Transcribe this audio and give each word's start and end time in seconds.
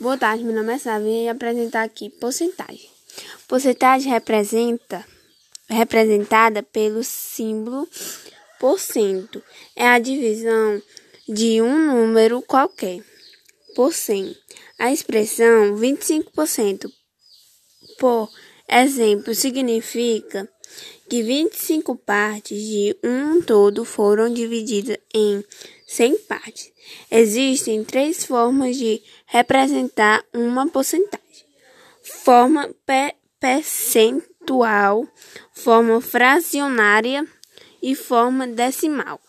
Boa 0.00 0.16
tarde, 0.16 0.42
meu 0.42 0.54
nome 0.54 0.72
é 0.72 0.78
Sávia 0.78 1.24
e 1.24 1.28
apresentar 1.28 1.82
aqui 1.82 2.08
porcentagem. 2.08 2.88
Porcentagem 3.46 4.10
representa 4.10 5.04
representada 5.68 6.62
pelo 6.62 7.04
símbolo 7.04 7.86
por 8.58 8.80
cento. 8.80 9.42
É 9.76 9.86
a 9.86 9.98
divisão 9.98 10.82
de 11.28 11.60
um 11.60 11.88
número 11.88 12.40
qualquer 12.40 13.04
por 13.74 13.92
100. 13.92 14.34
A 14.78 14.90
expressão 14.90 15.76
25% 15.76 16.90
por 17.98 18.30
exemplo 18.68 19.34
significa 19.34 20.48
que 21.08 21.22
25 21.22 21.96
partes 21.96 22.58
de 22.58 22.96
um 23.04 23.42
todo 23.42 23.84
foram 23.84 24.32
divididas 24.32 24.96
em 25.14 25.44
100 25.86 26.16
partes. 26.20 26.72
Existem 27.10 27.84
três 27.84 28.24
formas 28.24 28.76
de 28.76 29.02
representar 29.26 30.24
uma 30.32 30.66
porcentagem: 30.68 31.46
forma 32.02 32.74
percentual, 33.38 35.06
forma 35.52 36.00
fracionária 36.00 37.26
e 37.82 37.94
forma 37.94 38.46
decimal. 38.46 39.20